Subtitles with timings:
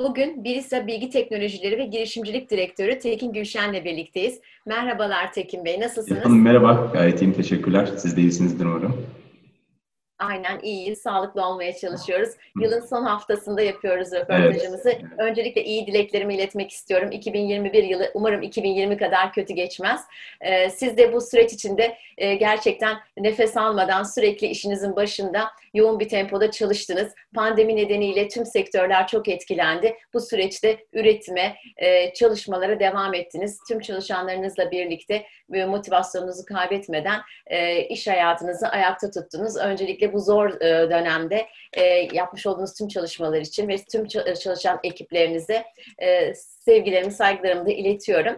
[0.00, 4.40] Bugün Birisa Bilgi Teknolojileri ve Girişimcilik Direktörü Tekin Gülşen'le birlikteyiz.
[4.66, 6.24] Merhabalar Tekin Bey, nasılsınız?
[6.24, 7.88] Hanım merhaba, gayet iyiyim, teşekkürler.
[7.96, 9.06] Siz de iyisinizdir umarım.
[10.20, 12.30] Aynen iyiyiz, sağlıklı olmaya çalışıyoruz.
[12.60, 14.90] Yılın son haftasında yapıyoruz röportajımızı.
[14.90, 15.04] Evet.
[15.18, 17.12] Öncelikle iyi dileklerimi iletmek istiyorum.
[17.12, 20.00] 2021 yılı umarım 2020 kadar kötü geçmez.
[20.40, 26.08] Ee, siz de bu süreç içinde e, gerçekten nefes almadan sürekli işinizin başında yoğun bir
[26.08, 27.14] tempoda çalıştınız.
[27.34, 29.96] Pandemi nedeniyle tüm sektörler çok etkilendi.
[30.14, 33.58] Bu süreçte üretime, e, çalışmalara devam ettiniz.
[33.68, 39.56] Tüm çalışanlarınızla birlikte motivasyonunuzu kaybetmeden e, iş hayatınızı ayakta tuttunuz.
[39.56, 41.46] Öncelikle bu zor e, dönemde
[42.12, 45.64] yapmış olduğunuz tüm çalışmalar için ve tüm çalışan ekiplerinize
[46.70, 48.36] sevgilerimi, saygılarımı da iletiyorum.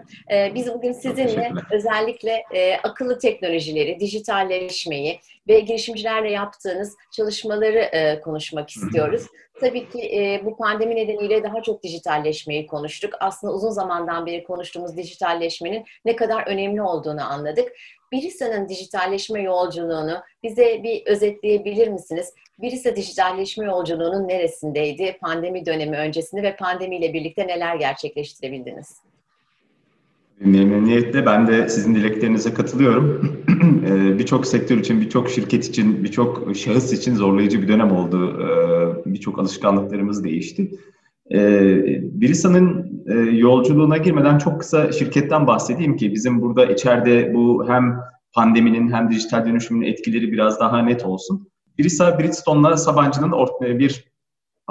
[0.55, 2.43] Biz bugün sizinle özellikle
[2.83, 5.19] akıllı teknolojileri, dijitalleşmeyi
[5.49, 9.27] ve girişimcilerle yaptığınız çalışmaları konuşmak istiyoruz.
[9.61, 13.15] Tabii ki e, bu pandemi nedeniyle daha çok dijitalleşmeyi konuştuk.
[13.21, 17.73] Aslında uzun zamandan beri konuştuğumuz dijitalleşmenin ne kadar önemli olduğunu anladık.
[18.13, 22.35] Birisa'nın dijitalleşme yolculuğunu bize bir özetleyebilir misiniz?
[22.59, 29.12] Birisa dijitalleşme yolculuğunun neresindeydi pandemi dönemi öncesinde ve pandemiyle birlikte neler gerçekleştirebildiniz?
[30.41, 33.37] Memnuniyetle ben de sizin dileklerinize katılıyorum.
[33.87, 38.41] Ee, birçok sektör için, birçok şirket için, birçok şahıs için zorlayıcı bir dönem oldu.
[38.41, 40.71] Ee, birçok alışkanlıklarımız değişti.
[41.33, 48.01] Ee, Birisa'nın e, yolculuğuna girmeden çok kısa şirketten bahsedeyim ki bizim burada içeride bu hem
[48.33, 51.49] pandeminin hem dijital dönüşümün etkileri biraz daha net olsun.
[51.79, 53.33] Birisa Bridgestone'la Sabancı'nın
[53.65, 54.05] e, bir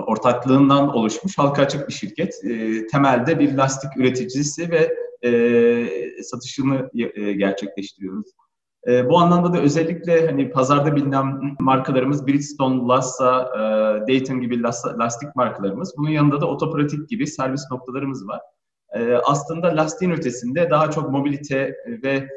[0.08, 2.34] ortaklığından oluşmuş halka açık bir şirket.
[2.92, 8.32] Temelde bir lastik üreticisi ve e, satışını e, gerçekleştiriyoruz.
[8.88, 13.60] E, bu anlamda da özellikle hani pazarda bilinen markalarımız Bridgestone, Lassa, e,
[14.08, 14.64] Dayton gibi
[15.00, 15.94] lastik markalarımız.
[15.98, 18.42] Bunun yanında da Otopratik gibi servis noktalarımız var.
[18.96, 22.30] E, aslında lastiğin ötesinde daha çok mobilite ve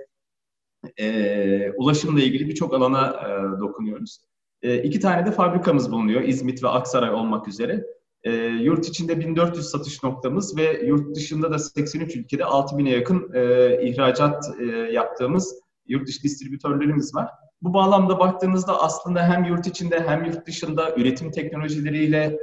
[0.98, 4.18] e, ulaşımla ilgili birçok alana e, dokunuyoruz.
[4.62, 7.84] E, iki tane de fabrikamız bulunuyor İzmit ve Aksaray olmak üzere.
[8.24, 13.88] E, yurt içinde 1400 satış noktamız ve yurt dışında da 83 ülkede 6000'e yakın e,
[13.88, 15.54] ihracat e, yaptığımız
[15.86, 17.30] yurt dışı distribütörlerimiz var.
[17.62, 22.38] Bu bağlamda baktığınızda aslında hem yurt içinde hem yurt dışında üretim teknolojileriyle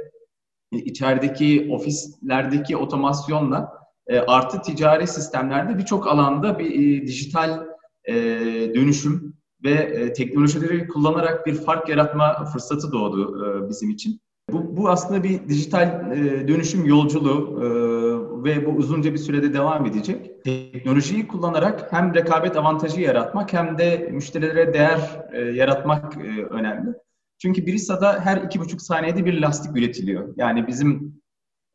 [0.72, 3.72] e, içerideki ofislerdeki otomasyonla
[4.06, 7.66] e, artı ticari sistemlerde birçok alanda bir e, dijital
[8.04, 8.14] e,
[8.74, 14.20] dönüşüm ve e, teknolojileri kullanarak bir fark yaratma fırsatı doğdu e, bizim için.
[14.50, 17.66] Bu, bu aslında bir dijital e, dönüşüm yolculuğu e,
[18.44, 20.44] ve bu uzunca bir sürede devam edecek.
[20.44, 25.00] Teknolojiyi kullanarak hem rekabet avantajı yaratmak hem de müşterilere değer
[25.32, 26.94] e, yaratmak e, önemli.
[27.38, 30.34] Çünkü Birisa'da her iki buçuk saniyede bir lastik üretiliyor.
[30.36, 31.22] Yani bizim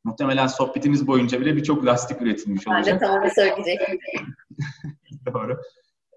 [0.03, 3.01] muhtemelen sohbetimiz boyunca bile birçok lastik üretilmiş olacak.
[3.01, 3.99] Ben de tam söyleyecektim.
[5.33, 5.57] Doğru.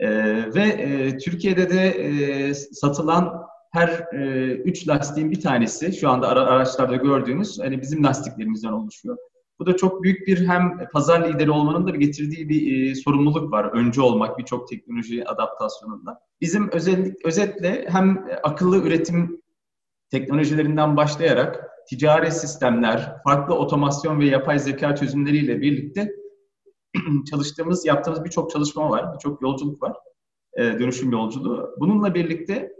[0.01, 0.09] Ee,
[0.55, 6.41] ve e, Türkiye'de de e, satılan her e, üç lastiğin bir tanesi şu anda ara,
[6.41, 9.17] araçlarda gördüğünüz hani bizim lastiklerimizden oluşuyor.
[9.59, 13.65] Bu da çok büyük bir hem pazar lideri olmanın da getirdiği bir e, sorumluluk var.
[13.65, 16.21] Öncü olmak birçok teknoloji adaptasyonunda.
[16.41, 19.43] Bizim özellik, özetle hem akıllı üretim
[20.11, 26.13] teknolojilerinden başlayarak ticari sistemler, farklı otomasyon ve yapay zeka çözümleriyle birlikte
[27.31, 29.97] çalıştığımız, yaptığımız birçok çalışma var, birçok yolculuk var,
[30.59, 31.75] e, dönüşüm yolculuğu.
[31.81, 32.73] Bununla birlikte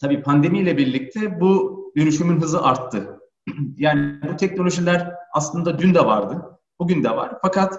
[0.00, 3.20] tabii pandemiyle birlikte bu dönüşümün hızı arttı.
[3.76, 6.42] yani bu teknolojiler aslında dün de vardı,
[6.78, 7.32] bugün de var.
[7.42, 7.78] Fakat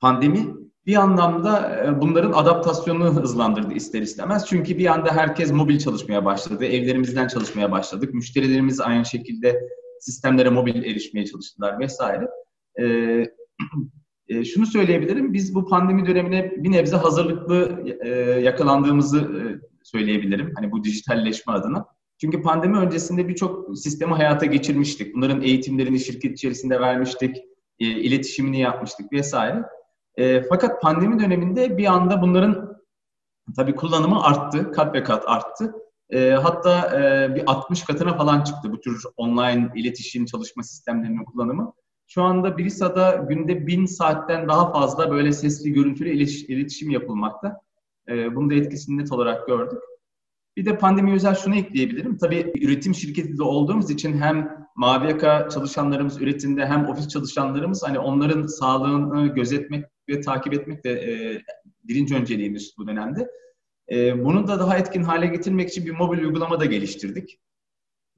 [0.00, 0.54] pandemi
[0.86, 4.46] bir anlamda e, bunların adaptasyonunu hızlandırdı ister istemez.
[4.46, 8.14] Çünkü bir anda herkes mobil çalışmaya başladı, evlerimizden çalışmaya başladık.
[8.14, 9.60] Müşterilerimiz aynı şekilde
[10.00, 12.28] sistemlere mobil erişmeye çalıştılar vesaire.
[12.80, 13.24] Ee,
[14.44, 18.08] şunu söyleyebilirim, biz bu pandemi dönemine bir nebze hazırlıklı e,
[18.40, 19.30] yakalandığımızı
[19.82, 20.52] söyleyebilirim.
[20.56, 21.86] Hani bu dijitalleşme adına.
[22.20, 25.14] Çünkü pandemi öncesinde birçok sistemi hayata geçirmiştik.
[25.14, 27.36] Bunların eğitimlerini şirket içerisinde vermiştik,
[27.78, 29.64] e, iletişimini yapmıştık vesaire.
[30.16, 32.80] E, fakat pandemi döneminde bir anda bunların
[33.56, 35.74] tabii kullanımı arttı, kat ve kat arttı.
[36.10, 41.72] E, hatta e, bir 60 katına falan çıktı bu tür online iletişim çalışma sistemlerinin kullanımı.
[42.06, 46.08] Şu anda Birisa'da günde bin saatten daha fazla böyle sesli görüntülü
[46.48, 47.60] iletişim yapılmakta.
[48.10, 49.78] E, bunu da etkisini net olarak gördük.
[50.56, 52.18] Bir de pandemi özel şunu ekleyebilirim.
[52.18, 57.98] Tabii üretim şirketi de olduğumuz için hem mavi yaka çalışanlarımız üretimde hem ofis çalışanlarımız hani
[57.98, 61.42] onların sağlığını gözetmek ve takip etmek de e,
[61.84, 63.30] birinci önceliğimiz bu dönemde.
[63.90, 67.40] E, bunu da daha etkin hale getirmek için bir mobil uygulama da geliştirdik.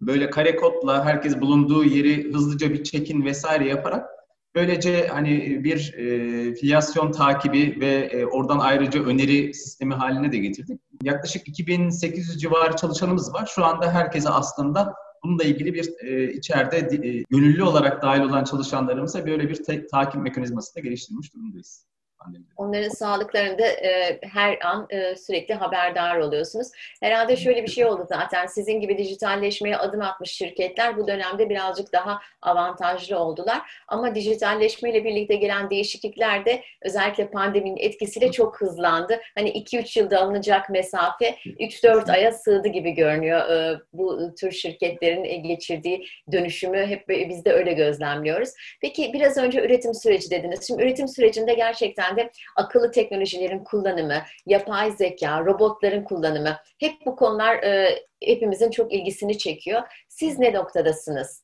[0.00, 4.10] böyle kare kodla herkes bulunduğu yeri hızlıca bir check-in vesaire yaparak
[4.54, 10.80] böylece hani bir e, filyasyon takibi ve e, oradan ayrıca öneri sistemi haline de getirdik.
[11.02, 13.50] Yaklaşık 2800 civarı çalışanımız var.
[13.54, 14.94] Şu anda herkese aslında
[15.24, 16.78] bununla ilgili bir e, içeride
[17.08, 21.91] e, gönüllü olarak dahil olan çalışanlarımıza böyle bir te- takip mekanizması da geliştirmiş durumdayız
[22.24, 22.48] pandemide?
[22.56, 26.68] Onların sağlıklarında e, her an e, sürekli haberdar oluyorsunuz.
[27.00, 28.46] Herhalde şöyle bir şey oldu zaten.
[28.46, 33.62] Sizin gibi dijitalleşmeye adım atmış şirketler bu dönemde birazcık daha avantajlı oldular.
[33.88, 39.20] Ama dijitalleşmeyle birlikte gelen değişiklikler de özellikle pandeminin etkisiyle çok hızlandı.
[39.34, 43.50] Hani 2-3 yılda alınacak mesafe 3-4 aya sığdı gibi görünüyor.
[43.50, 48.50] E, bu tür şirketlerin geçirdiği dönüşümü hep biz de öyle gözlemliyoruz.
[48.80, 50.66] Peki biraz önce üretim süreci dediniz.
[50.66, 57.16] Şimdi üretim sürecinde gerçekten yüzden de akıllı teknolojilerin kullanımı, yapay zeka, robotların kullanımı hep bu
[57.16, 59.82] konular e, hepimizin çok ilgisini çekiyor.
[60.08, 61.42] Siz ne noktadasınız?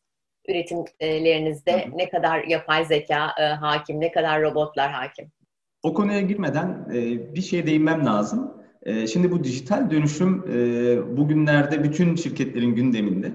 [0.48, 1.98] üretimlerinizde hı hı.
[1.98, 5.32] ne kadar yapay zeka e, hakim, ne kadar robotlar hakim?
[5.82, 8.52] O konuya girmeden e, bir şeye değinmem lazım.
[8.82, 13.32] E, şimdi bu dijital dönüşüm e, bugünlerde bütün şirketlerin gündeminde.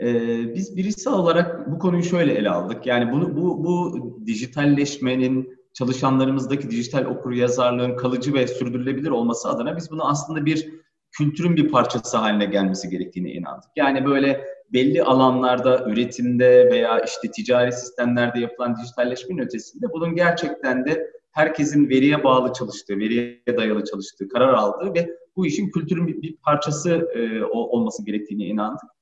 [0.00, 0.14] E,
[0.54, 2.86] biz birisel olarak bu konuyu şöyle ele aldık.
[2.86, 9.90] Yani bunu bu bu dijitalleşmenin çalışanlarımızdaki dijital okur yazarlığın kalıcı ve sürdürülebilir olması adına biz
[9.90, 10.68] bunu aslında bir
[11.12, 13.70] kültürün bir parçası haline gelmesi gerektiğine inandık.
[13.76, 21.10] Yani böyle belli alanlarda, üretimde veya işte ticari sistemlerde yapılan dijitalleşmenin ötesinde bunun gerçekten de
[21.32, 26.36] herkesin veriye bağlı çalıştığı, veriye dayalı çalıştığı, karar aldığı ve bu işin kültürün bir, bir
[26.36, 28.93] parçası e, olması gerektiğine inandık.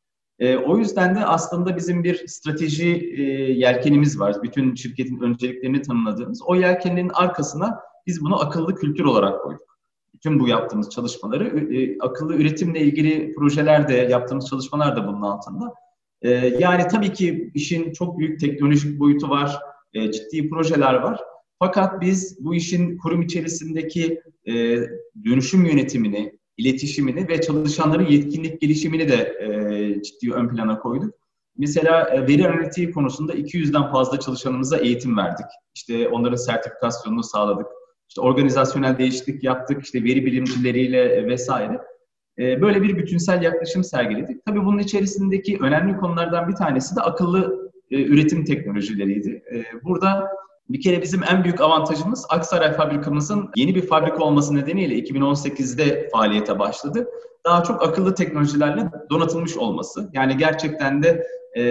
[0.42, 3.22] E, o yüzden de aslında bizim bir strateji e,
[3.52, 4.36] yelkenimiz var.
[4.42, 6.42] Bütün şirketin önceliklerini tanımladığımız.
[6.46, 9.78] O yelkenin arkasına biz bunu akıllı kültür olarak koyduk.
[10.14, 15.74] Bütün bu yaptığımız çalışmaları, e, akıllı üretimle ilgili projelerde yaptığımız çalışmalar da bunun altında.
[16.22, 19.58] E, yani tabii ki işin çok büyük teknolojik boyutu var,
[19.94, 21.20] e, ciddi projeler var.
[21.58, 24.52] Fakat biz bu işin kurum içerisindeki e,
[25.24, 31.14] dönüşüm yönetimini, iletişimini ve çalışanların yetkinlik gelişimini de e, ciddi ön plana koyduk.
[31.58, 35.46] Mesela e, veri analitiği konusunda 200'den fazla çalışanımıza eğitim verdik.
[35.74, 37.66] İşte onların sertifikasyonunu sağladık.
[38.08, 41.80] İşte organizasyonel değişiklik yaptık, işte veri bilimcileriyle vesaire.
[42.38, 44.44] E, böyle bir bütünsel yaklaşım sergiledik.
[44.46, 49.42] Tabii bunun içerisindeki önemli konulardan bir tanesi de akıllı e, üretim teknolojileriydi.
[49.52, 50.28] E, burada
[50.68, 56.58] bir kere bizim en büyük avantajımız Aksaray fabrikamızın yeni bir fabrika olması nedeniyle 2018'de faaliyete
[56.58, 57.08] başladı.
[57.44, 60.10] Daha çok akıllı teknolojilerle donatılmış olması.
[60.12, 61.26] Yani gerçekten de
[61.56, 61.62] e,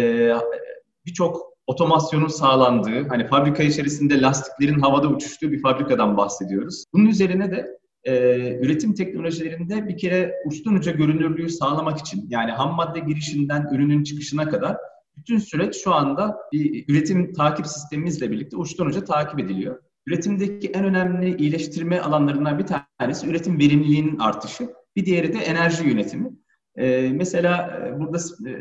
[1.05, 6.83] birçok otomasyonun sağlandığı, hani fabrika içerisinde lastiklerin havada uçuştuğu bir fabrikadan bahsediyoruz.
[6.93, 8.13] Bunun üzerine de e,
[8.59, 14.49] üretim teknolojilerinde bir kere uçtan uca görünürlüğü sağlamak için yani ham madde girişinden ürünün çıkışına
[14.49, 14.77] kadar
[15.17, 19.83] bütün süreç şu anda bir üretim takip sistemimizle birlikte uçtan uca takip ediliyor.
[20.07, 22.65] Üretimdeki en önemli iyileştirme alanlarından bir
[22.99, 24.73] tanesi üretim verimliliğinin artışı.
[24.95, 26.31] Bir diğeri de enerji yönetimi.
[26.75, 28.17] Ee, mesela e, burada
[28.49, 28.51] e,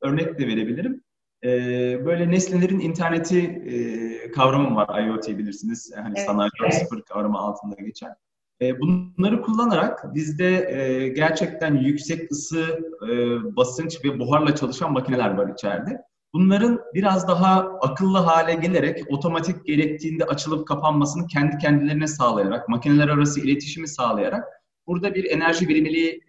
[0.00, 1.02] örnek de verebilirim.
[1.44, 5.06] Ee, böyle nesnelerin interneti e, kavramı var.
[5.06, 5.92] IoT bilirsiniz.
[5.96, 7.04] Hani evet, sanayi evet.
[7.08, 8.10] kavramı altında geçer.
[8.62, 12.62] E, bunları kullanarak bizde e, gerçekten yüksek ısı,
[13.02, 13.08] e,
[13.56, 16.02] basınç ve buharla çalışan makineler var içeride.
[16.32, 23.40] Bunların biraz daha akıllı hale gelerek otomatik gerektiğinde açılıp kapanmasını kendi kendilerine sağlayarak, makineler arası
[23.40, 24.44] iletişimi sağlayarak
[24.86, 26.20] burada bir enerji verimliliği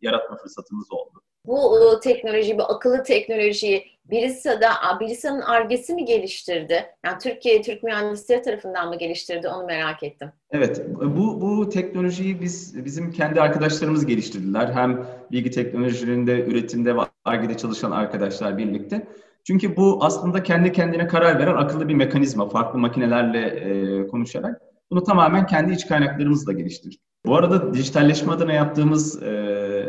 [0.00, 4.68] yaratma fırsatımız oldu bu teknoloji, bu akıllı teknolojiyi Birisa'da,
[5.00, 6.86] Birisa'nın argesi mi geliştirdi?
[7.06, 9.48] Yani Türkiye, Türk mühendisleri tarafından mı geliştirdi?
[9.48, 10.28] Onu merak ettim.
[10.50, 14.72] Evet, bu, bu teknolojiyi biz bizim kendi arkadaşlarımız geliştirdiler.
[14.72, 19.06] Hem bilgi teknolojilerinde, üretimde ve argede çalışan arkadaşlar birlikte.
[19.44, 22.48] Çünkü bu aslında kendi kendine karar veren akıllı bir mekanizma.
[22.48, 24.62] Farklı makinelerle e, konuşarak.
[24.90, 27.00] Bunu tamamen kendi iç kaynaklarımızla geliştirdik.
[27.26, 29.26] Bu arada dijitalleşme adına yaptığımız e,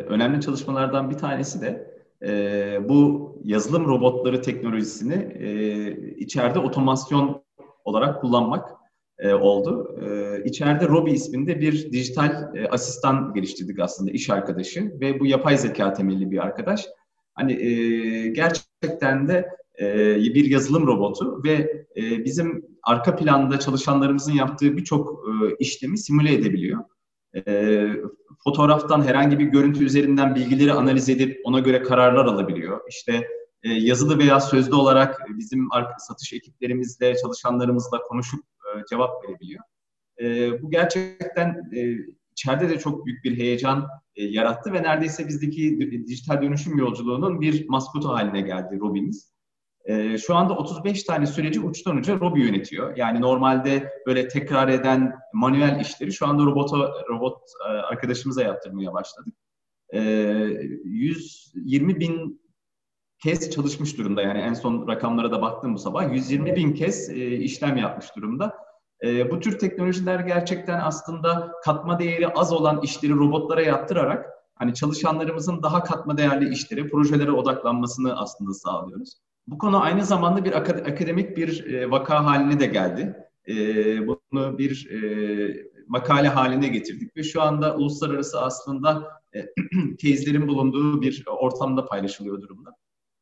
[0.07, 1.91] önemli çalışmalardan bir tanesi de
[2.23, 7.43] e, bu yazılım robotları teknolojisini e, içeride otomasyon
[7.85, 8.69] olarak kullanmak
[9.19, 9.97] e, oldu.
[10.01, 15.57] E, içeride Robi isminde bir dijital e, asistan geliştirdik aslında iş arkadaşı ve bu yapay
[15.57, 16.87] zeka temelli bir arkadaş.
[17.33, 24.77] Hani e, gerçekten de e, bir yazılım robotu ve e, bizim arka planda çalışanlarımızın yaptığı
[24.77, 26.83] birçok e, işlemi simüle edebiliyor
[28.43, 32.81] fotoğraftan herhangi bir görüntü üzerinden bilgileri analiz edip ona göre kararlar alabiliyor.
[32.89, 33.27] İşte
[33.63, 38.43] yazılı veya sözlü olarak bizim satış ekiplerimizle, çalışanlarımızla konuşup
[38.89, 39.63] cevap verebiliyor.
[40.61, 41.71] Bu gerçekten
[42.31, 48.09] içeride de çok büyük bir heyecan yarattı ve neredeyse bizdeki dijital dönüşüm yolculuğunun bir maskotu
[48.09, 49.31] haline geldi Robin'imiz.
[49.85, 52.97] E, şu anda 35 tane süreci uçtan uca Robi yönetiyor.
[52.97, 56.77] Yani normalde böyle tekrar eden manuel işleri şu anda robota,
[57.09, 59.33] robot e, arkadaşımıza yaptırmaya başladık.
[59.93, 59.99] E,
[60.83, 62.41] 120 bin
[63.23, 64.21] kez çalışmış durumda.
[64.21, 66.13] Yani en son rakamlara da baktım bu sabah.
[66.13, 68.57] 120 bin kez e, işlem yapmış durumda.
[69.03, 75.63] E, bu tür teknolojiler gerçekten aslında katma değeri az olan işleri robotlara yaptırarak hani çalışanlarımızın
[75.63, 79.17] daha katma değerli işleri, projelere odaklanmasını aslında sağlıyoruz.
[79.47, 83.15] Bu konu aynı zamanda bir akademik bir e, vaka haline de geldi.
[83.47, 83.53] E,
[84.07, 89.47] bunu bir e, makale haline getirdik ve şu anda uluslararası aslında e,
[90.47, 92.75] bulunduğu bir ortamda paylaşılıyor durumda.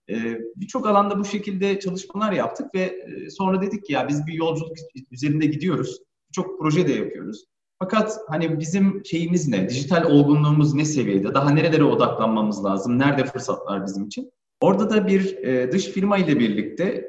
[0.10, 4.34] E, Birçok alanda bu şekilde çalışmalar yaptık ve e, sonra dedik ki ya biz bir
[4.34, 4.78] yolculuk
[5.12, 6.00] üzerinde gidiyoruz.
[6.32, 7.46] Çok proje de yapıyoruz.
[7.80, 9.70] Fakat hani bizim şeyimiz ne?
[9.70, 11.34] Dijital olgunluğumuz ne seviyede?
[11.34, 13.00] Daha nerelere odaklanmamız lazım?
[13.00, 14.32] Nerede fırsatlar bizim için?
[14.62, 17.08] Orada da bir e, dış firma ile birlikte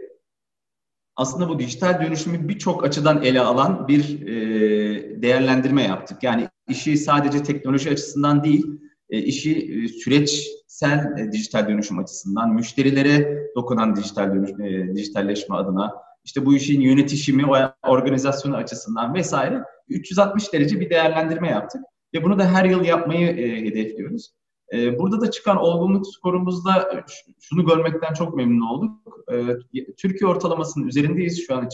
[1.17, 6.23] aslında bu dijital dönüşümü birçok açıdan ele alan bir e, değerlendirme yaptık.
[6.23, 8.67] Yani işi sadece teknoloji açısından değil,
[9.11, 15.93] e, işi e, süreçsel e, dijital dönüşüm açısından, müşterilere dokunan dijital dönüş, e, dijitalleşme adına,
[16.25, 17.45] işte bu işin yönetişimi,
[17.89, 21.81] organizasyonu açısından vesaire 360 derece bir değerlendirme yaptık.
[22.15, 24.31] Ve bunu da her yıl yapmayı e, hedefliyoruz.
[24.73, 27.05] E, burada da çıkan olgunluk skorumuzda
[27.41, 29.19] şunu görmekten çok memnun olduk.
[29.33, 31.69] E, Türkiye ortalamasının üzerindeyiz şu an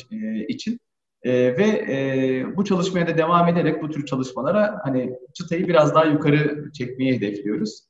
[0.48, 0.80] için.
[1.22, 6.04] E, ve e, bu çalışmaya da devam ederek bu tür çalışmalara hani çıtayı biraz daha
[6.04, 7.86] yukarı çekmeyi hedefliyoruz.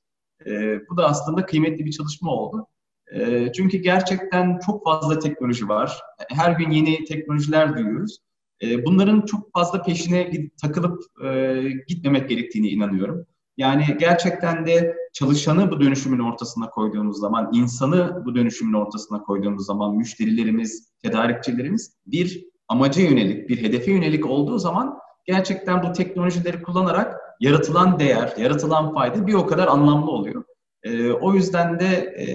[0.46, 2.66] E, bu da aslında kıymetli bir çalışma oldu.
[3.14, 6.00] E, çünkü gerçekten çok fazla teknoloji var.
[6.28, 8.18] Her gün yeni teknolojiler duyuyoruz.
[8.62, 10.30] E, bunların çok fazla peşine
[10.62, 13.26] takılıp e, gitmemek gerektiğini inanıyorum.
[13.56, 19.96] Yani gerçekten de çalışanı bu dönüşümün ortasına koyduğumuz zaman, insanı bu dönüşümün ortasına koyduğumuz zaman
[19.96, 27.98] müşterilerimiz, tedarikçilerimiz bir amaca yönelik, bir hedefe yönelik olduğu zaman gerçekten bu teknolojileri kullanarak yaratılan
[27.98, 30.44] değer, yaratılan fayda bir o kadar anlamlı oluyor.
[30.82, 32.26] E, o yüzden de e,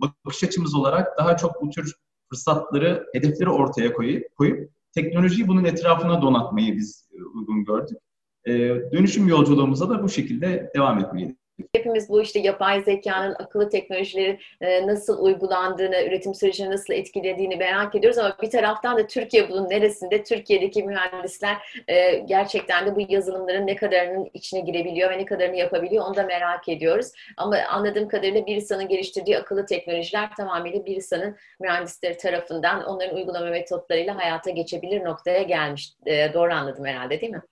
[0.00, 1.94] bakış açımız olarak daha çok bu tür
[2.28, 7.98] fırsatları, hedefleri ortaya koyup, koyup teknolojiyi bunun etrafına donatmayı biz uygun gördük.
[8.46, 8.52] E,
[8.92, 11.36] dönüşüm yolculuğumuza da bu şekilde devam etmeyi
[11.74, 17.94] Hepimiz bu işte yapay zekanın, akıllı teknolojilerin e, nasıl uygulandığını, üretim sürecini nasıl etkilediğini merak
[17.94, 20.24] ediyoruz ama bir taraftan da Türkiye bunun neresinde?
[20.24, 21.56] Türkiye'deki mühendisler
[21.88, 26.22] e, gerçekten de bu yazılımların ne kadarının içine girebiliyor ve ne kadarını yapabiliyor onu da
[26.22, 27.12] merak ediyoruz.
[27.36, 34.50] Ama anladığım kadarıyla Birisa'nın geliştirdiği akıllı teknolojiler tamamıyla Birisa'nın mühendisleri tarafından onların uygulama metotlarıyla hayata
[34.50, 35.92] geçebilir noktaya gelmiş.
[36.06, 37.42] E, doğru anladım herhalde değil mi?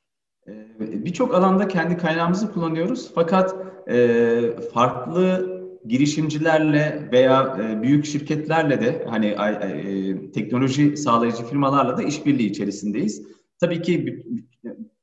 [0.81, 3.57] Birçok alanda kendi kaynağımızı kullanıyoruz fakat
[3.89, 4.41] e,
[4.75, 13.23] farklı girişimcilerle veya e, büyük şirketlerle de hani e, teknoloji sağlayıcı firmalarla da işbirliği içerisindeyiz.
[13.61, 14.25] Tabii ki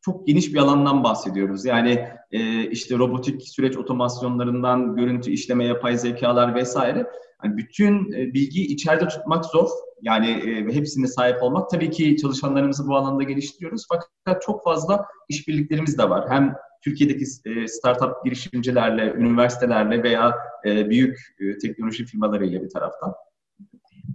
[0.02, 1.66] çok geniş bir alandan bahsediyoruz.
[1.66, 2.08] Yani
[2.72, 7.08] işte robotik süreç otomasyonlarından görüntü işleme, yapay zekalar vesaire.
[7.44, 9.70] Yani bütün e, bilgiyi içeride tutmak zor.
[10.02, 11.70] Yani e, hepsine sahip olmak.
[11.70, 13.86] Tabii ki çalışanlarımızı bu alanda geliştiriyoruz.
[13.90, 16.30] Fakat çok fazla işbirliklerimiz de var.
[16.30, 20.36] Hem Türkiye'deki e, startup girişimcilerle, üniversitelerle veya
[20.66, 21.18] e, büyük
[21.62, 23.14] teknoloji firmalarıyla bir taraftan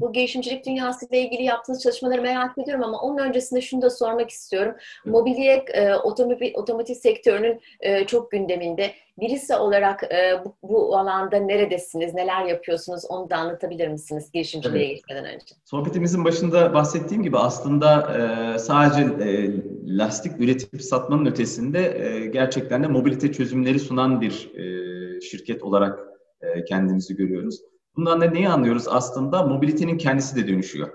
[0.00, 4.30] bu girişimcilik dünyası ile ilgili yaptığınız çalışmaları merak ediyorum ama onun öncesinde şunu da sormak
[4.30, 4.74] istiyorum.
[5.06, 8.90] Mobilya e, otomobil, otomotiv sektörünün e, çok gündeminde.
[9.20, 14.96] Birisi olarak e, bu, bu alanda neredesiniz, neler yapıyorsunuz onu da anlatabilir misiniz girişimciliğe evet.
[14.96, 15.44] geçmeden önce?
[15.64, 19.50] Sohbetimizin başında bahsettiğim gibi aslında e, sadece e,
[19.86, 25.98] lastik üretip satmanın ötesinde e, gerçekten de mobilite çözümleri sunan bir e, şirket olarak
[26.42, 27.60] e, kendimizi görüyoruz.
[27.98, 28.88] Bundan da neyi anlıyoruz?
[28.88, 30.88] Aslında mobilitenin kendisi de dönüşüyor.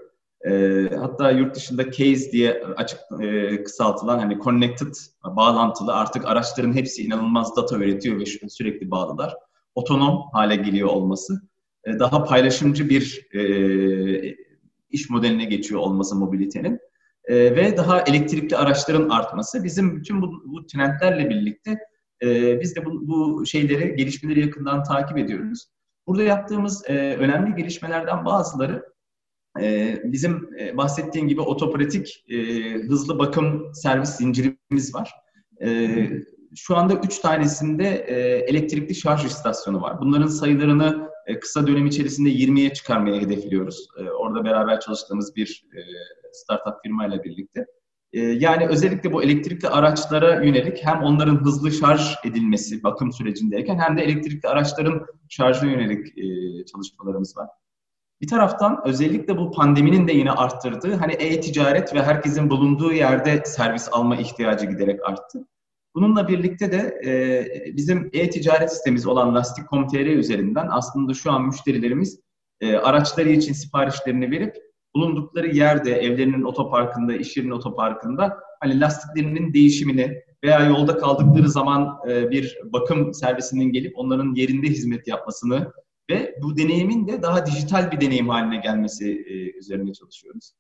[0.46, 7.04] E, hatta yurt dışında case diye açık e, kısaltılan hani connected bağlantılı artık araçların hepsi
[7.04, 9.36] inanılmaz data üretiyor ve sürekli bağlılar.
[9.76, 11.42] Otonom hale geliyor olması.
[11.86, 14.36] E, daha paylaşımcı bir e,
[14.90, 16.80] iş modeline geçiyor olması mobilitenin.
[17.26, 19.64] E, ve daha elektrikli araçların artması.
[19.64, 21.80] Bizim bütün bu, bu trendlerle birlikte
[22.24, 25.73] e, biz de bu, bu şeyleri, gelişmeleri yakından takip ediyoruz.
[26.08, 28.94] Burada yaptığımız e, önemli gelişmelerden bazıları
[29.62, 32.38] e, bizim e, bahsettiğim gibi otopratik e,
[32.74, 35.14] hızlı bakım servis zincirimiz var.
[35.64, 36.08] E,
[36.56, 40.00] şu anda üç tanesinde e, elektrikli şarj istasyonu var.
[40.02, 43.88] Bunların sayılarını e, kısa dönem içerisinde 20'ye çıkarmaya hedefliyoruz.
[43.98, 45.80] E, orada beraber çalıştığımız bir e,
[46.34, 47.66] startup firma ile birlikte.
[48.14, 53.98] Ee, yani özellikle bu elektrikli araçlara yönelik hem onların hızlı şarj edilmesi bakım sürecindeyken hem
[53.98, 57.50] de elektrikli araçların şarjına yönelik e, çalışmalarımız var.
[58.22, 63.90] Bir taraftan özellikle bu pandeminin de yine arttırdığı hani e-ticaret ve herkesin bulunduğu yerde servis
[63.92, 65.48] alma ihtiyacı giderek arttı.
[65.96, 72.20] Bununla birlikte de e, bizim e-ticaret sistemimiz olan Lastik.com.tr üzerinden aslında şu an müşterilerimiz
[72.62, 80.22] e, araçları için siparişlerini verip bulundukları yerde, evlerinin otoparkında, iş yerinin otoparkında hani lastiklerinin değişimini
[80.44, 85.72] veya yolda kaldıkları zaman e, bir bakım servisinin gelip onların yerinde hizmet yapmasını
[86.12, 90.54] ve bu deneyimin de daha dijital bir deneyim haline gelmesi e, üzerine çalışıyoruz.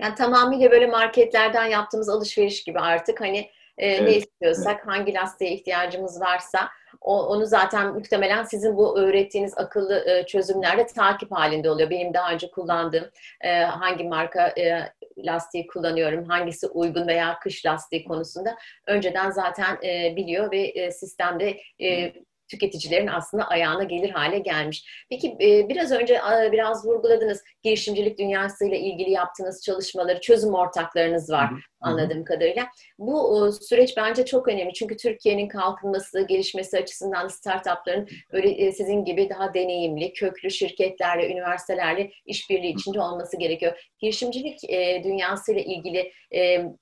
[0.00, 4.86] Yani tamamıyla böyle marketlerden yaptığımız alışveriş gibi artık hani e, evet, ne istiyorsak, evet.
[4.86, 6.68] hangi lastiğe ihtiyacımız varsa
[7.00, 11.90] o, onu zaten muhtemelen sizin bu öğrettiğiniz akıllı e, çözümlerde takip halinde oluyor.
[11.90, 13.04] Benim daha önce kullandığım
[13.40, 18.56] e, hangi marka e, lastiği kullanıyorum, hangisi uygun veya kış lastiği konusunda
[18.86, 22.12] önceden zaten e, biliyor ve e, sistemde e,
[22.50, 25.06] tüketicilerin aslında ayağına gelir hale gelmiş.
[25.10, 26.20] Peki e, biraz önce
[26.52, 32.66] biraz vurguladınız girişimcilik dünyasıyla ilgili yaptığınız çalışmaları, çözüm ortaklarınız var anladığım kadarıyla.
[32.98, 39.28] Bu süreç bence çok önemli çünkü Türkiye'nin kalkınması, gelişmesi açısından startupların böyle e, sizin gibi
[39.30, 43.92] daha deneyimli, köklü şirketlerle, üniversitelerle işbirliği içinde olması gerekiyor.
[43.98, 46.12] Girişimcilik e, dünyasıyla ilgili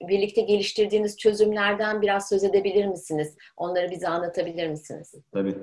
[0.02, 3.36] birlikte geliştirdiğiniz çözümlerden biraz söz edebilir misiniz?
[3.56, 5.14] Onları bize anlatabilir misiniz?
[5.32, 5.54] Tabii.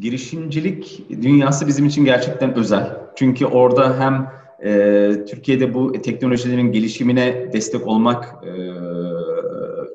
[0.00, 2.96] Girişimcilik dünyası bizim için gerçekten özel.
[3.16, 8.52] Çünkü orada hem e, Türkiye'de bu teknolojilerin gelişimine destek olmak e,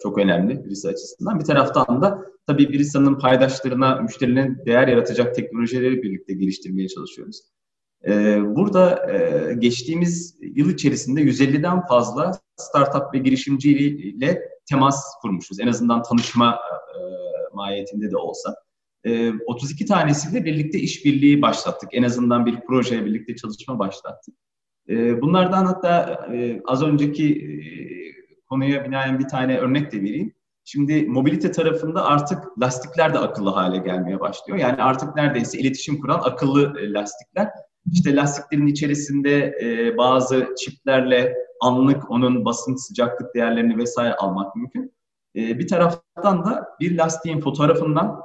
[0.04, 1.40] çok önemli birisi açısından.
[1.40, 7.42] Bir taraftan da tabii birisinin paydaşlarına, müşterilerine değer yaratacak teknolojileri birlikte geliştirmeye çalışıyoruz.
[8.08, 15.60] E, burada e, geçtiğimiz yıl içerisinde 150'den fazla startup ve girişimciyle temas kurmuşuz.
[15.60, 16.60] En azından tanışma
[16.96, 17.00] e,
[17.54, 18.56] mahiyetinde de olsa.
[19.46, 21.90] 32 ee, tanesiyle birlikte işbirliği başlattık.
[21.94, 24.36] En azından bir projeye birlikte çalışma başlattık.
[24.90, 27.56] Ee, bunlardan hatta e, az önceki e,
[28.50, 30.34] konuya binaen bir tane örnek de vereyim.
[30.64, 34.60] Şimdi mobilite tarafında artık lastikler de akıllı hale gelmeye başlıyor.
[34.60, 37.50] Yani artık neredeyse iletişim kuran akıllı e, lastikler.
[37.92, 39.56] İşte lastiklerin içerisinde
[39.98, 44.94] bazı çiplerle anlık onun basınç, sıcaklık değerlerini vesaire almak mümkün.
[45.36, 48.22] Bir taraftan da bir lastiğin fotoğrafından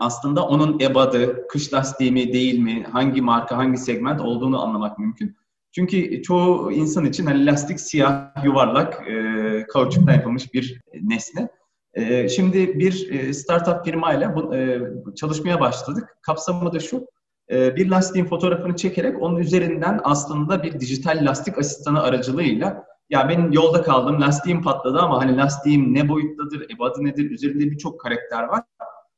[0.00, 5.36] aslında onun ebadı, kış lastiği mi değil mi, hangi marka, hangi segment olduğunu anlamak mümkün.
[5.74, 11.48] Çünkü çoğu insan için hani lastik siyah, yuvarlak, e, kauçuktan yapılmış bir nesne.
[11.94, 14.80] E, şimdi bir e, startup firmayla bu, e,
[15.16, 16.16] çalışmaya başladık.
[16.22, 17.06] Kapsamı da şu,
[17.50, 23.52] e, bir lastiğin fotoğrafını çekerek onun üzerinden aslında bir dijital lastik asistanı aracılığıyla ya benim
[23.52, 28.62] yolda kaldım, lastiğim patladı ama hani lastiğim ne boyuttadır, ebadı nedir, üzerinde birçok karakter var.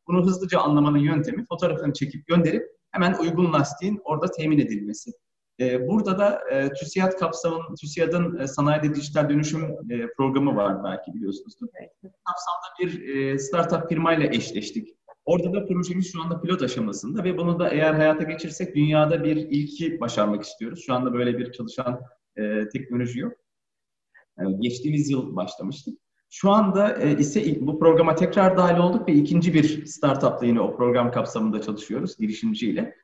[0.06, 5.12] Bunu hızlıca anlamanın yöntemi fotoğrafını çekip gönderip hemen uygun lastiğin orada temin edilmesi.
[5.60, 11.14] Ee, burada da e, TÜSİAD kapsamının, TÜSİAD'ın e, sanayide dijital dönüşüm e, programı var belki
[11.14, 11.66] biliyorsunuzdur.
[12.02, 14.88] Kapsamda bir startup firmayla eşleştik.
[15.24, 19.36] Orada da projemiz şu anda pilot aşamasında ve bunu da eğer hayata geçirsek dünyada bir
[19.36, 20.82] ilki başarmak istiyoruz.
[20.86, 22.00] Şu anda böyle bir çalışan
[22.36, 23.32] e, teknoloji yok.
[24.38, 25.98] Yani geçtiğimiz yıl başlamıştık.
[26.30, 30.76] Şu anda e, ise bu programa tekrar dahil olduk ve ikinci bir startupla yine o
[30.76, 32.94] program kapsamında çalışıyoruz girişimciyle.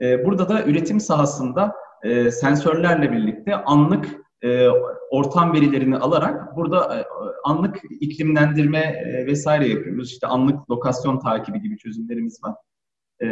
[0.00, 1.74] E, burada da üretim sahasında
[2.06, 4.68] e, sensörlerle birlikte anlık e,
[5.10, 7.04] ortam verilerini alarak burada e,
[7.44, 10.12] anlık iklimlendirme e, vesaire yapıyoruz.
[10.12, 12.54] İşte anlık lokasyon takibi gibi çözümlerimiz var.
[13.22, 13.26] E,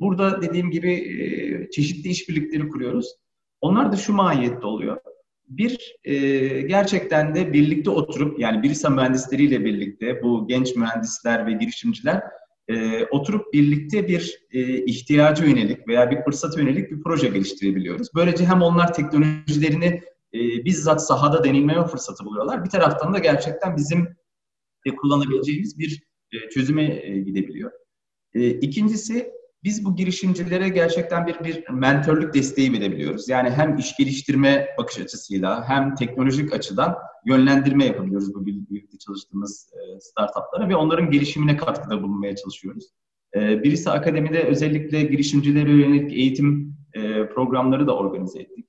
[0.00, 3.16] burada dediğim gibi e, çeşitli işbirlikleri kuruyoruz.
[3.60, 4.96] Onlar da şu mahiyette oluyor
[5.48, 6.14] bir e,
[6.60, 12.22] gerçekten de birlikte oturup yani Birisa mühendisleriyle birlikte bu genç mühendisler ve girişimciler
[12.68, 18.08] e, oturup birlikte bir e, ihtiyacı yönelik veya bir fırsata yönelik bir proje geliştirebiliyoruz.
[18.14, 20.02] Böylece hem onlar teknolojilerini
[20.34, 22.64] e, bizzat sahada deneyimleme fırsatı buluyorlar.
[22.64, 24.08] Bir taraftan da gerçekten bizim
[24.86, 26.02] e, kullanabileceğimiz bir
[26.32, 27.72] e, çözüme e, gidebiliyor.
[28.34, 29.32] E, ikincisi
[29.66, 33.28] biz bu girişimcilere gerçekten bir, bir mentörlük desteği verebiliyoruz.
[33.28, 40.00] Yani hem iş geliştirme bakış açısıyla hem teknolojik açıdan yönlendirme yapabiliyoruz bu birlikte çalıştığımız e,
[40.00, 42.84] startuplara ve onların gelişimine katkıda bulunmaya çalışıyoruz.
[43.36, 48.66] E, birisi akademide özellikle girişimcilere yönelik eğitim e, programları da organize ettik.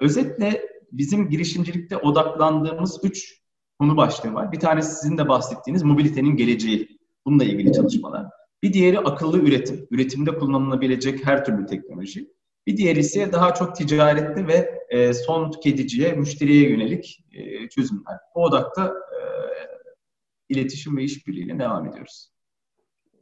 [0.00, 3.42] Özetle bizim girişimcilikte odaklandığımız üç
[3.78, 4.52] konu başlığı var.
[4.52, 6.98] Bir tanesi sizin de bahsettiğiniz mobilitenin geleceği.
[7.26, 8.35] Bununla ilgili çalışmalar.
[8.62, 9.86] Bir diğeri akıllı üretim.
[9.90, 12.30] Üretimde kullanılabilecek her türlü teknoloji.
[12.66, 18.18] Bir diğeri ise daha çok ticaretli ve e, son tüketiciye, müşteriye yönelik e, çözümler.
[18.34, 19.20] Bu odakta e,
[20.48, 22.30] iletişim ve işbirliğiyle devam ediyoruz.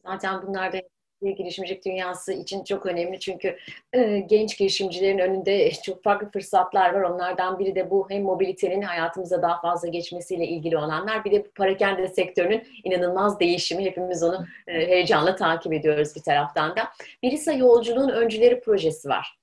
[0.07, 0.81] Zaten bunlar da
[1.31, 3.57] girişimcilik dünyası için çok önemli çünkü
[3.93, 7.01] e, genç girişimcilerin önünde çok farklı fırsatlar var.
[7.01, 12.09] Onlardan biri de bu hem mobilitenin hayatımıza daha fazla geçmesiyle ilgili olanlar bir de parakende
[12.09, 13.85] sektörünün inanılmaz değişimi.
[13.85, 16.83] Hepimiz onu e, heyecanla takip ediyoruz bir taraftan da.
[17.23, 19.39] Birisa Yolculuğun Öncüleri projesi var.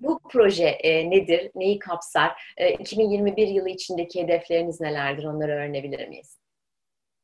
[0.00, 1.50] Bu proje e, nedir?
[1.54, 2.54] Neyi kapsar?
[2.56, 5.24] E, 2021 yılı içindeki hedefleriniz nelerdir?
[5.24, 6.45] Onları öğrenebilir miyiz?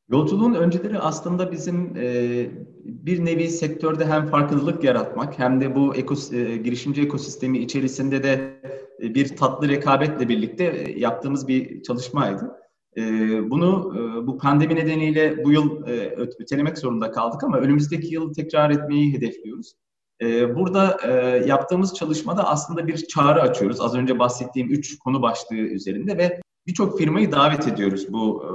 [0.09, 2.47] Yolculuğun önceleri aslında bizim e,
[2.83, 8.61] bir nevi sektörde hem farkındalık yaratmak hem de bu ekos, e, girişimci ekosistemi içerisinde de
[9.01, 12.51] e, bir tatlı rekabetle birlikte e, yaptığımız bir çalışmaydı.
[12.97, 13.01] E,
[13.49, 18.69] bunu e, bu pandemi nedeniyle bu yıl e, ötelemek zorunda kaldık ama önümüzdeki yıl tekrar
[18.69, 19.73] etmeyi hedefliyoruz.
[20.21, 21.11] E, burada e,
[21.47, 23.81] yaptığımız çalışmada aslında bir çağrı açıyoruz.
[23.81, 28.45] Az önce bahsettiğim üç konu başlığı üzerinde ve birçok firmayı davet ediyoruz bu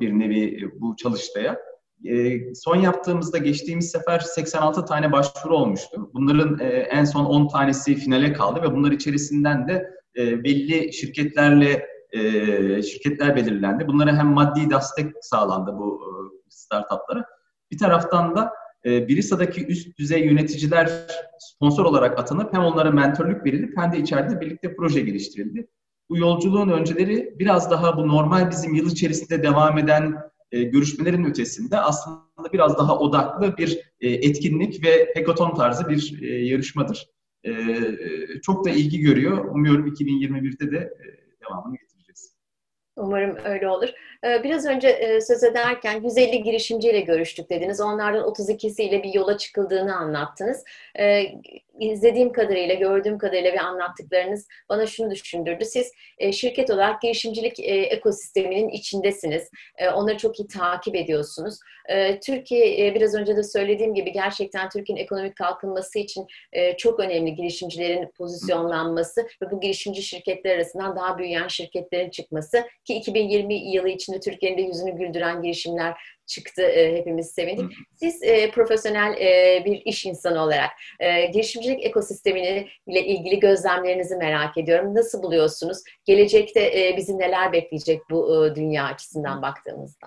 [0.00, 1.58] e, bir nevi e, bu çalıştaya.
[2.04, 6.10] E, son yaptığımızda geçtiğimiz sefer 86 tane başvuru olmuştu.
[6.14, 11.86] Bunların e, en son 10 tanesi finale kaldı ve bunlar içerisinden de belli şirketlerle
[12.82, 13.88] şirketler belirlendi.
[13.88, 16.00] Bunlara hem maddi destek sağlandı bu
[16.48, 17.24] startuplara.
[17.70, 18.52] Bir taraftan da
[18.84, 20.90] Birisa'daki üst düzey yöneticiler
[21.38, 25.68] sponsor olarak atanıp hem onlara mentorluk verilip hem de içeride birlikte proje geliştirildi
[26.10, 30.14] bu yolculuğun önceleri biraz daha bu normal bizim yıl içerisinde devam eden
[30.52, 36.46] e, görüşmelerin ötesinde aslında biraz daha odaklı bir e, etkinlik ve hackathon tarzı bir e,
[36.46, 37.10] yarışmadır.
[37.44, 37.52] E,
[38.42, 39.44] çok da ilgi görüyor.
[39.44, 41.04] Umuyorum 2021'de de e,
[41.44, 42.36] devamını getireceğiz.
[42.96, 43.88] Umarım öyle olur.
[44.24, 47.80] Ee, biraz önce e, söz ederken 150 girişimciyle görüştük dediniz.
[47.80, 50.64] Onlardan 32'siyle bir yola çıkıldığını anlattınız.
[51.80, 55.64] İzlediğim kadarıyla, gördüğüm kadarıyla ve anlattıklarınız bana şunu düşündürdü.
[55.64, 59.50] Siz e, şirket olarak girişimcilik e, ekosisteminin içindesiniz.
[59.94, 61.58] Onları çok iyi takip ediyorsunuz.
[62.26, 66.26] Türkiye, biraz önce de söylediğim gibi gerçekten Türkiye'nin ekonomik kalkınması için
[66.78, 73.54] çok önemli girişimcilerin pozisyonlanması ve bu girişimci şirketler arasından daha büyüyen şirketlerin çıkması ki 2020
[73.54, 75.94] yılı için içinde Türkiye'nin de yüzünü güldüren girişimler
[76.30, 76.62] çıktı.
[76.62, 77.72] E, hepimiz sevindik.
[77.96, 84.58] Siz e, profesyonel e, bir iş insanı olarak e, girişimcilik ekosistemini ile ilgili gözlemlerinizi merak
[84.58, 84.94] ediyorum.
[84.94, 85.78] Nasıl buluyorsunuz?
[86.04, 90.06] Gelecekte e, bizi neler bekleyecek bu e, dünya açısından baktığımızda?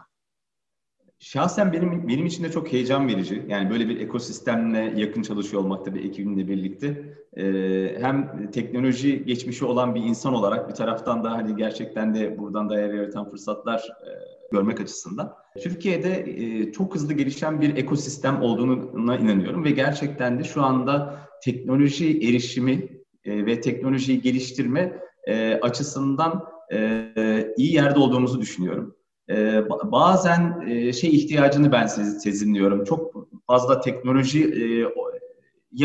[1.24, 3.46] Şahsen benim benim için de çok heyecan verici.
[3.48, 7.04] Yani böyle bir ekosistemle yakın çalışıyor olmak tabii ekibimle birlikte.
[7.38, 12.70] Ee, hem teknoloji geçmişi olan bir insan olarak bir taraftan da hani gerçekten de buradan
[12.70, 14.10] değer yaratan fırsatlar e,
[14.52, 15.34] görmek açısından.
[15.64, 22.30] Türkiye'de e, çok hızlı gelişen bir ekosistem olduğuna inanıyorum ve gerçekten de şu anda teknoloji
[22.30, 22.90] erişimi
[23.26, 28.96] e, ve teknolojiyi geliştirme e, açısından e, iyi yerde olduğumuzu düşünüyorum
[29.30, 32.84] e, bazen e, şey ihtiyacını ben sezinliyorum.
[32.84, 34.88] Çok fazla teknolojiye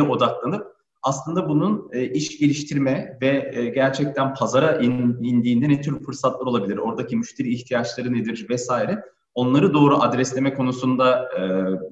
[0.09, 6.47] odaklanıp aslında bunun e, iş geliştirme ve e, gerçekten pazara in, indiğinde ne tür fırsatlar
[6.47, 9.03] olabilir, oradaki müşteri ihtiyaçları nedir vesaire.
[9.35, 11.41] Onları doğru adresleme konusunda e,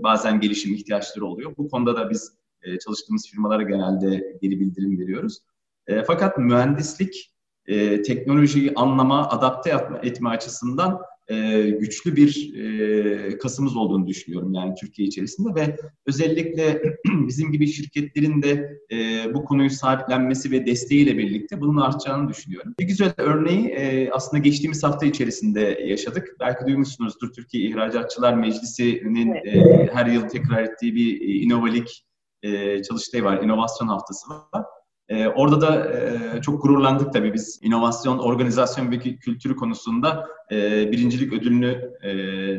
[0.02, 1.56] bazen gelişim ihtiyaçları oluyor.
[1.56, 5.38] Bu konuda da biz e, çalıştığımız firmalara genelde geri bildirim veriyoruz.
[5.86, 7.32] E, fakat mühendislik,
[7.66, 15.08] e, teknolojiyi anlama, adapte etme açısından e, güçlü bir e, kasımız olduğunu düşünüyorum yani Türkiye
[15.08, 21.80] içerisinde ve özellikle bizim gibi şirketlerin de e, bu konuyu sahiplenmesi ve desteğiyle birlikte bunun
[21.80, 22.74] artacağını düşünüyorum.
[22.80, 26.36] Bir güzel örneği e, aslında geçtiğimiz hafta içerisinde yaşadık.
[26.40, 32.06] Belki duymuşsunuzdur Türkiye İhracatçılar Meclisi'nin e, her yıl tekrar ettiği bir e, inovalik
[32.42, 34.64] e, çalıştayı var, inovasyon haftası var.
[35.08, 41.32] E, orada da e, çok gururlandık tabii biz inovasyon, organizasyon ve kültürü konusunda e, birincilik
[41.32, 42.12] ödülünü e,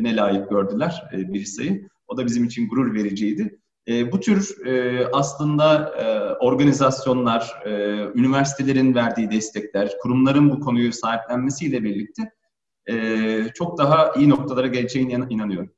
[0.03, 1.87] ne layık gördüler e, bir sayı.
[2.07, 3.59] O da bizim için gurur vericiydi.
[3.87, 7.71] E, bu tür e, aslında e, organizasyonlar, e,
[8.15, 12.31] üniversitelerin verdiği destekler, kurumların bu konuyu sahiplenmesiyle birlikte
[12.89, 12.95] e,
[13.53, 15.71] çok daha iyi noktalara geleceğine inanıyorum.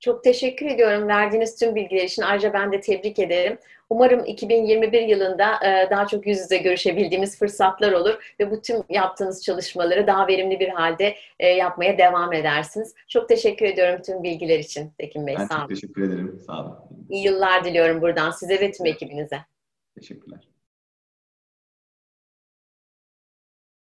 [0.00, 2.22] Çok teşekkür ediyorum verdiğiniz tüm bilgiler için.
[2.22, 3.58] Ayrıca ben de tebrik ederim.
[3.90, 9.44] Umarım 2021 yılında e, daha çok yüz yüze görüşebildiğimiz fırsatlar olur ve bu tüm yaptığınız
[9.44, 12.94] çalışmaları daha verimli bir halde e, yapmaya devam edersiniz.
[13.08, 15.36] Çok teşekkür ediyorum tüm bilgiler için Tekin Bey.
[15.38, 15.68] Ben sağ olun.
[15.68, 16.40] teşekkür ederim.
[16.46, 16.76] Sağ olun.
[17.10, 19.38] İyi yıllar diliyorum buradan size ve tüm ekibinize.
[19.94, 20.48] Teşekkürler.